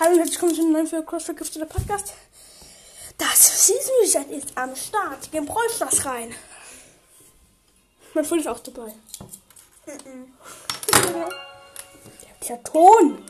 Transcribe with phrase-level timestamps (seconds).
[0.00, 2.14] Hallo und herzlich willkommen zu einem neuen für Cross Vergifteter Podcast.
[3.16, 5.30] Das Season Reset ist am Start.
[5.30, 6.34] Gehen Stars rein.
[8.12, 8.92] Mein Freund ist auch dabei.
[12.48, 13.24] Der Ton.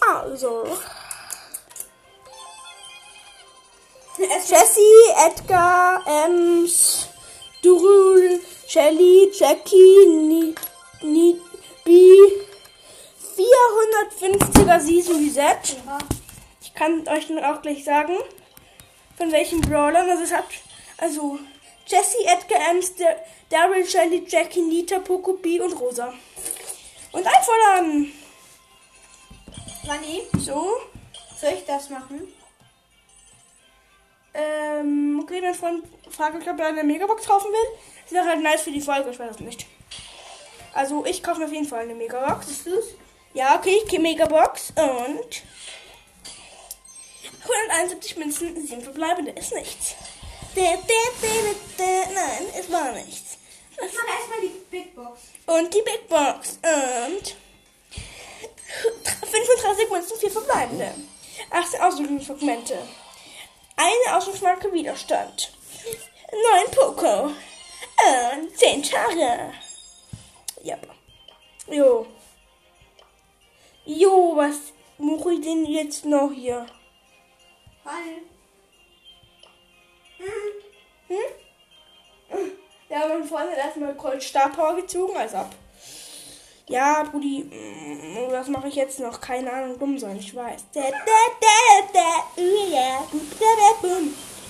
[0.00, 0.66] Also.
[4.18, 4.80] Jessie,
[5.24, 7.06] Edgar, Ems,
[7.62, 10.52] Durul, Shelly, Jackie, Ni,
[11.02, 11.40] Ni,
[14.08, 15.76] B, 450er Season Reset.
[16.62, 18.16] Ich kann euch dann auch gleich sagen,
[19.16, 20.08] von welchen Brawlern.
[20.10, 20.46] Also es hat,
[20.98, 21.38] also
[21.86, 23.16] Jessie, Edgar, Ems, Dar-
[23.50, 26.12] Daryl, Shelly, Jackie, Nita, Poco, B und Rosa.
[27.12, 28.12] Und einfordern.
[29.86, 30.72] Rani, So.
[31.40, 32.32] soll ich das machen?
[34.32, 37.78] Ähm, okay, mein Freund fragt, ob er eine Megabox kaufen will.
[38.04, 39.66] Das wäre halt nice für die Folge, ich weiß es nicht.
[40.72, 42.46] Also, ich kaufe mir auf jeden Fall eine Megabox.
[42.46, 42.84] Bist du's?
[43.34, 45.42] Ja, okay, ich gehe Megabox und
[47.42, 49.96] 171 Münzen, 7 verbleibende, ist nichts.
[50.54, 50.78] Nein,
[52.56, 53.38] es war nichts.
[53.72, 55.20] Ich mach erstmal die Big Box.
[55.46, 57.36] Und die Big Box und
[59.28, 60.94] 35 Münzen, 4 verbleibende.
[61.50, 62.86] 18 Ausrüstungsfragmente.
[63.74, 65.52] Eine Ausrüstungsmarke Widerstand.
[66.30, 67.24] 9 Poco.
[67.24, 69.54] Und 10 Tare.
[70.62, 70.78] Ja.
[71.66, 72.06] Jo.
[73.86, 76.64] Jo, was mache ich denn jetzt noch hier?
[77.84, 78.22] Hi.
[82.88, 85.50] Ja, mein Freund hat erstmal Cold Star Power gezogen, also ab.
[86.66, 89.20] Ja, Brudi, mm, was mache ich jetzt noch?
[89.20, 90.64] Keine Ahnung, dumm sein, ich weiß.
[90.72, 90.90] Da, da,
[91.40, 92.70] da, da, uh.
[93.38, 93.46] Da,
[93.82, 93.98] da.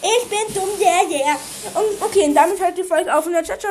[0.06, 1.38] Ich bin dumm, yeah, yeah.
[1.74, 3.58] Und okay, und damit hört die Folge auf und ciao, ciao.